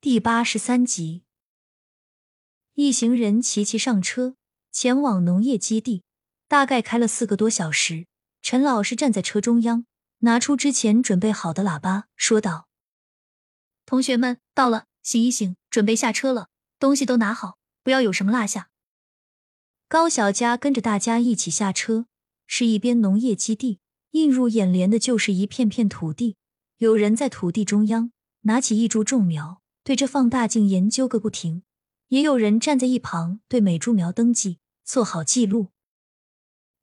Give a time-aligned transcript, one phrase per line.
[0.00, 1.24] 第八十三集，
[2.74, 4.36] 一行人齐齐上车，
[4.70, 6.04] 前往农业基地。
[6.46, 8.06] 大概开了四个多小时。
[8.40, 9.86] 陈老师站在车中央，
[10.18, 12.68] 拿出之前准备好的喇叭，说道
[13.84, 18.70] ：“同学们到了，醒一醒，准备下车了，东西都拿好，不要有什么落下。”
[19.88, 22.06] 高小佳跟着大家一起下车，
[22.46, 23.80] 是一边农业基地，
[24.12, 26.36] 映入眼帘的就是一片片土地。
[26.76, 28.12] 有人在土地中央
[28.42, 31.62] 拿起一株种苗，对着放大镜研究个不停；
[32.08, 35.68] 也有人站在一旁，对每株苗登记，做好记录。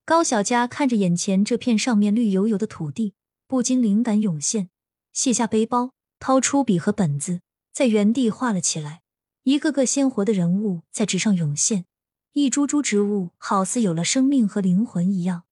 [0.05, 3.13] 高小佳看着眼前这片上面绿油油的土地，
[3.46, 4.72] 不禁灵感涌现，
[5.13, 7.41] 卸下背包，掏出笔和本子，
[7.72, 9.04] 在原地画了起来。
[9.44, 11.85] 一个个鲜活的人物在纸上涌现，
[12.34, 15.44] 一株株植物好似有了生命和灵魂一样，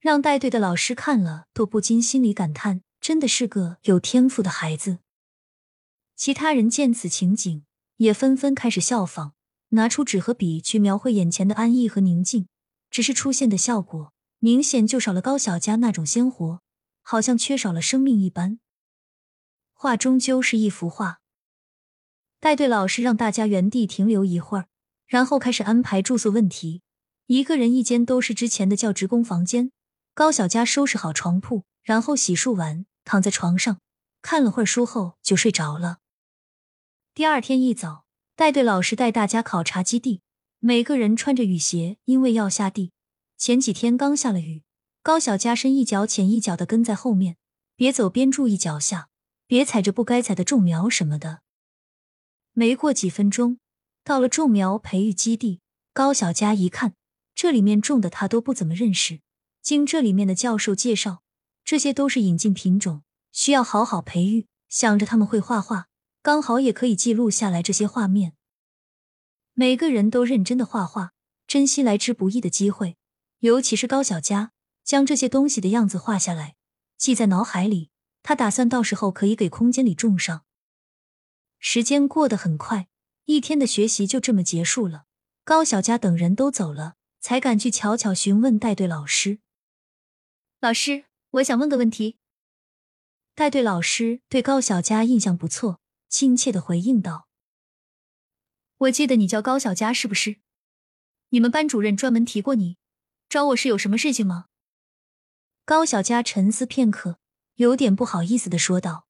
[0.00, 4.98] 让带队的老师看了都不禁心里感叹：真的是个有天赋的孩子。
[6.16, 7.64] 其他人见此情景，
[7.96, 9.32] 也纷纷开始效仿，
[9.70, 12.46] 拿出纸和笔去描绘眼前的安逸和宁静。
[12.90, 16.60] 只是出现的效果明显就少了高小佳那种鲜活，
[17.02, 18.60] 好像缺少了生命一般。
[19.72, 21.18] 画终究是一幅画。
[22.38, 24.68] 带队老师让大家原地停留一会儿，
[25.08, 26.82] 然后开始安排住宿问题。
[27.26, 29.72] 一个人一间都是之前的教职工房间。
[30.14, 33.80] 高小佳收拾好床铺，然后洗漱完，躺在床上
[34.22, 35.98] 看了会儿书后就睡着了。
[37.16, 40.22] 第二天一早，带队老师带大家考察基地。
[40.58, 42.90] 每个人穿着雨鞋，因为要下地。
[43.38, 44.64] 前几天刚下了雨，
[45.00, 47.36] 高小佳深一脚浅一脚的跟在后面，
[47.76, 49.10] 别走边注意脚下，
[49.46, 51.42] 别踩着不该踩的种苗什么的。
[52.52, 53.60] 没过几分钟，
[54.02, 55.60] 到了种苗培育基地。
[55.92, 56.94] 高小佳一看，
[57.36, 59.20] 这里面种的他都不怎么认识。
[59.62, 61.22] 经这里面的教授介绍，
[61.64, 64.48] 这些都是引进品种，需要好好培育。
[64.68, 65.86] 想着他们会画画，
[66.24, 68.32] 刚好也可以记录下来这些画面。
[69.52, 71.12] 每个人都认真的画画，
[71.46, 72.96] 珍惜来之不易的机会。
[73.40, 74.52] 尤其是高小佳，
[74.82, 76.56] 将这些东西的样子画下来，
[76.96, 77.90] 记在脑海里。
[78.22, 80.46] 他打算到时候可以给空间里种上。
[81.58, 82.88] 时间过得很快，
[83.26, 85.04] 一天的学习就这么结束了。
[85.44, 89.40] 高小佳等人都走了，才敢去悄悄询问带队老师
[90.58, 92.16] ：“老师，我想问个问题。”
[93.36, 95.82] 带队老师对高小佳印象不错，
[96.16, 97.26] 亲切的回应道。
[98.76, 100.36] 我记得你叫高小佳是不是？
[101.30, 102.78] 你们班主任专门提过你，
[103.28, 104.46] 找我是有什么事情吗？
[105.64, 107.18] 高小佳沉思片刻，
[107.54, 109.08] 有点不好意思的说道：“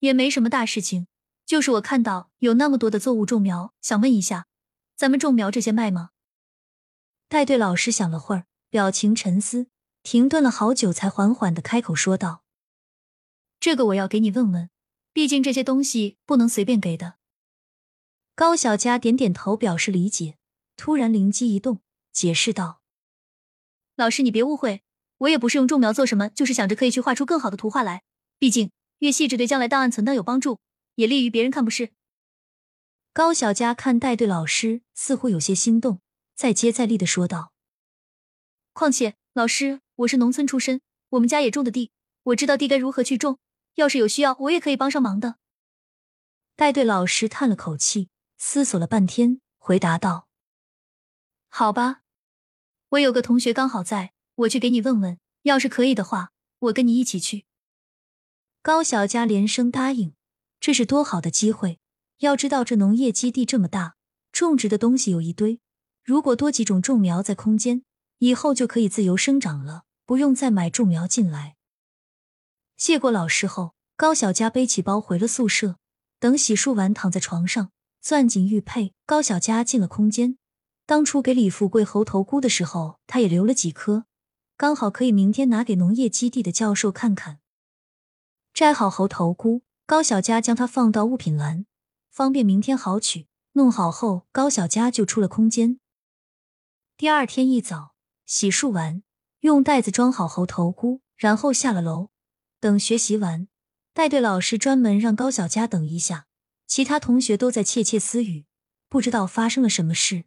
[0.00, 1.06] 也没什么大事情，
[1.46, 4.46] 就是我看到有那么多的作物种苗，想问一下，
[4.94, 6.10] 咱们种苗这些卖吗？”
[7.28, 9.68] 带队老师想了会儿，表情沉思，
[10.02, 12.44] 停顿了好久，才缓缓的开口说道
[13.58, 14.68] ：“这个我要给你问问，
[15.18, 17.14] 毕竟这些东西不能随便给的。”
[18.36, 20.36] 高小佳点点头，表示理解。
[20.76, 21.80] 突然灵机一动，
[22.12, 22.82] 解释道
[23.98, 24.84] ：“老师，你别误会，
[25.16, 28.04] 我也不是用种苗做什么，就是想着可以去画出更好的图画来。
[28.38, 28.70] 毕竟
[29.00, 30.60] 越细致，对将来档案存档有帮助，
[30.94, 31.90] 也利于别人看，不是？”
[33.12, 36.00] 高小佳看带队老师似乎有些心动，
[36.36, 37.52] 再接再厉的说道
[38.72, 41.90] ：“况且，老师，我是农村出身，我们家也种的地，
[42.22, 43.40] 我知道地该如何去种。
[43.78, 45.36] 要是有需要，我也可以帮上忙的。”
[46.54, 48.10] 带队老师叹了口气。
[48.40, 50.28] 思索了半天，回答道
[51.50, 52.02] ：“好吧，
[52.90, 56.30] 我有个同学刚好在，我去给你问问，要是可以的话，
[56.60, 57.46] 我跟你一起去。”
[58.62, 60.14] 高小佳连声答应。
[60.60, 61.80] 这是多好的机会！
[62.18, 63.96] 要知道这农业基地这么大，
[64.30, 65.58] 种植的东西有一堆，
[66.04, 67.82] 如果多几种种苗在空间，
[68.18, 71.56] 以后就可以自由生长了，不用再买种苗进来。
[72.78, 75.78] 谢过老师后，高小佳背起包回了宿舍，
[76.20, 77.72] 等洗漱完，躺在床上。
[78.00, 80.38] 攥紧玉佩，高小佳进了空间。
[80.86, 84.04] 当初给李富贵猴头菇的时候，他也留了几颗，
[84.56, 87.40] 刚好可以明天拿给农业基地的教授看看。
[88.54, 91.66] 摘好猴头菇，高小佳将它放到物品栏，
[92.12, 93.26] 方便明天好取。
[93.54, 95.80] 弄好后，高小佳就出了空间。
[96.96, 99.02] 第二天一早，洗漱完，
[99.40, 102.10] 用袋子装好猴头菇，然后下了楼。
[102.60, 103.46] 等学习完，
[103.92, 106.26] 带队老师专门让高小佳等一下。
[106.66, 108.44] 其他同学都在窃窃私语，
[108.88, 110.24] 不知道发生了什么事。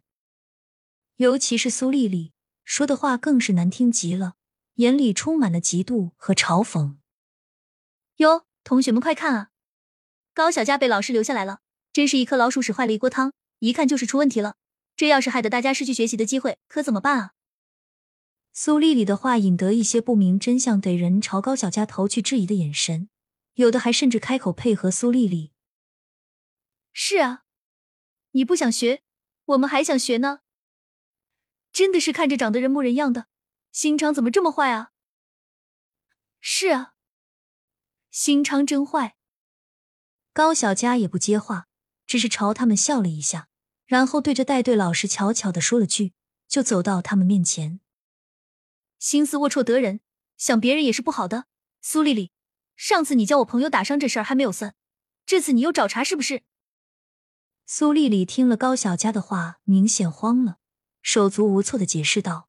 [1.16, 2.32] 尤其是苏丽丽
[2.64, 4.34] 说的话更是难听极了，
[4.76, 6.96] 眼里充满了嫉妒和嘲讽。
[8.16, 9.50] 哟，同学们快看啊！
[10.34, 11.60] 高小佳被老师留下来了，
[11.92, 14.56] 真是一颗老鼠屎坏了一锅汤，一看就是出问题了。
[14.96, 17.32] 这要是害得大家失去学习的机会，可怎么办啊？
[18.54, 23.08] 苏丽丽的话引得一些不明真相的人朝高小佳投去质疑的眼神，
[23.54, 25.52] 有的还甚至开口配合苏丽丽。
[26.92, 27.44] 是啊，
[28.32, 29.02] 你不想学，
[29.46, 30.40] 我们还想学呢。
[31.72, 33.28] 真的是看着长得人模人样的，
[33.70, 34.90] 心肠怎么这么坏啊？
[36.38, 36.92] 是啊，
[38.10, 39.16] 心肠真坏。
[40.34, 41.68] 高小佳也不接话，
[42.06, 43.48] 只是朝他们笑了一下，
[43.86, 46.12] 然后对着带队老师悄悄的说了句，
[46.46, 47.80] 就走到他们面前。
[49.02, 49.98] 心思龌龊得人，
[50.36, 51.46] 想别人也是不好的。
[51.80, 52.30] 苏丽丽，
[52.76, 54.76] 上次你叫我朋友打伤这事儿还没有算，
[55.26, 56.44] 这次你又找茬是不是？
[57.66, 60.58] 苏丽丽听了高小佳的话，明显慌了，
[61.02, 62.48] 手足无措的解释道：“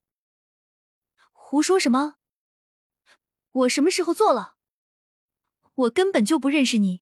[1.34, 2.18] 胡说什么？
[3.52, 4.54] 我什么时候做了？
[5.74, 7.02] 我根本就不认识你，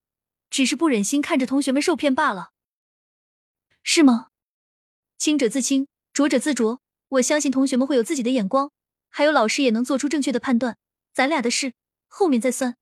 [0.49, 2.53] 只是不忍心看着同学们受骗罢了，
[3.83, 4.29] 是吗？
[5.17, 6.79] 清者自清，浊者自浊。
[7.09, 8.71] 我相信同学们会有自己的眼光，
[9.11, 10.77] 还有老师也能做出正确的判断。
[11.13, 11.73] 咱俩的事
[12.07, 12.77] 后面再算。”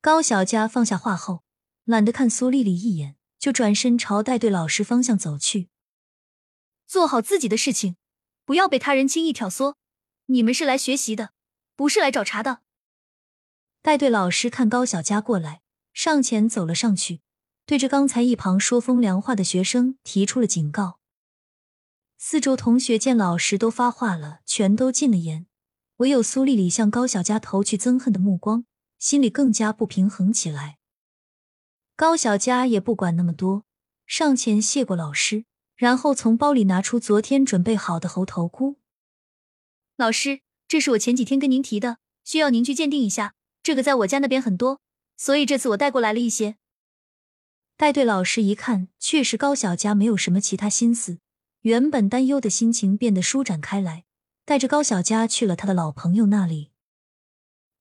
[0.00, 1.42] 高小佳放下话后，
[1.84, 3.16] 懒得看苏丽丽一眼。
[3.38, 5.68] 就转身朝带队老师方向走去，
[6.88, 7.96] 做好自己的事情，
[8.44, 9.76] 不要被他人轻易挑唆。
[10.26, 11.30] 你们是来学习的，
[11.76, 12.62] 不是来找茬的。
[13.80, 15.62] 带队老师看高小佳过来，
[15.94, 17.20] 上前走了上去，
[17.64, 20.97] 对着刚才一旁说风凉话的学生提出了警告。
[22.20, 25.46] 四周同学见老师都发话了，全都禁了言，
[25.98, 28.64] 唯有苏丽丽向高小佳投去憎恨的目光，
[28.98, 30.78] 心里更加不平衡起来。
[31.94, 33.64] 高小佳也不管那么多，
[34.04, 35.44] 上前谢过老师，
[35.76, 38.78] 然后从包里拿出昨天准备好的猴头菇。
[39.96, 43.34] 老师，这是我前几天跟您提的，需要您去鉴定一下。
[43.62, 44.80] 这个在我家那边很多，
[45.16, 46.56] 所以这次我带过来了一些。
[47.76, 51.18] 带队老师一看，确实高小佳没有什么其他心思，
[51.62, 54.04] 原本担忧的心情变得舒展开来，
[54.44, 56.70] 带着高小佳去了他的老朋友那里。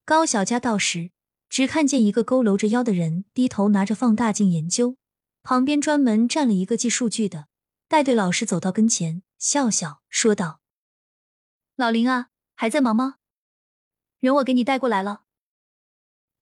[0.06, 1.12] 高小佳到时。
[1.50, 4.98] 只看见一个佝偻着腰的人低头拿着放大镜研究，
[5.44, 7.48] 旁边专门站了一个记数据的
[7.88, 8.46] 带队老师。
[8.46, 10.60] 走到跟前，笑笑说道
[11.78, 13.16] ：“老林啊，还在忙吗？
[14.20, 15.22] 人我给你带过来了。”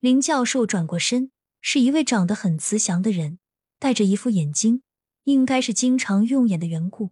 [0.02, 1.32] 林教授转过身，
[1.62, 3.38] 是一位长得很慈祥的人，
[3.78, 4.82] 戴着一副眼镜，
[5.26, 7.12] 应该是经常用眼的缘故。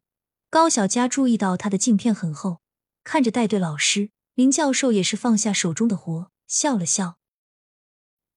[0.53, 2.61] 高小佳注意到他的镜片很厚，
[3.03, 7.17] 看着带队老师，林教授也是放下手中的活，笑了笑。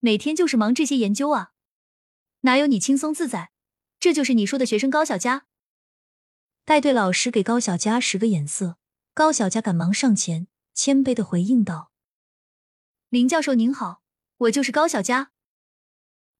[0.00, 1.52] 每天就是忙这些研究啊，
[2.40, 3.50] 哪有你轻松自在？
[4.00, 5.44] 这就是你说的学生高小佳。
[6.64, 8.78] 带队老师给高小佳使个眼色，
[9.12, 11.90] 高小佳赶忙上前，谦卑的回应道
[13.10, 14.00] ：“林教授您好，
[14.38, 15.32] 我就是高小佳。”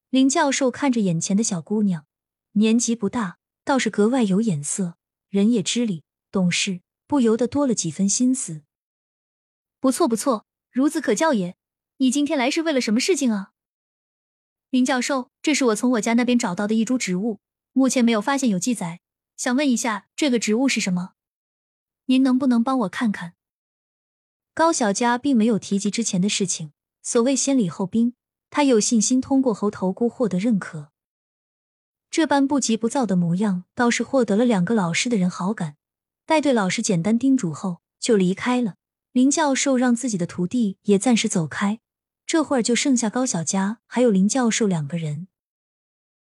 [0.09, 2.07] 林教授看着眼前的小姑娘，
[2.53, 4.97] 年纪不大，倒是格外有眼色，
[5.29, 8.63] 人也知礼懂事，不由得多了几分心思。
[9.79, 11.55] 不错不错，孺子可教也。
[11.97, 13.51] 你今天来是为了什么事情啊，
[14.69, 15.31] 林教授？
[15.41, 17.39] 这是我从我家那边找到的一株植物，
[17.73, 19.01] 目前没有发现有记载，
[19.35, 21.13] 想问一下这个植物是什么？
[22.05, 23.33] 您能不能帮我看看？
[24.53, 26.71] 高小佳并没有提及之前的事情，
[27.01, 28.13] 所谓先礼后兵，
[28.49, 30.91] 他有信心通过猴头菇获得认可。
[32.17, 35.75] 这般不急不躁的模样，倒是获得了两个老师的人好感。
[36.25, 38.73] 待对老师简单叮嘱后就离开了，
[39.11, 41.79] 林教授让自己的徒弟也暂时走开。
[42.25, 45.27] 这会儿就剩下高小佳还有林教授两个人。